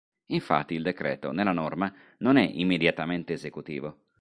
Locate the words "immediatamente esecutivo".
2.53-4.05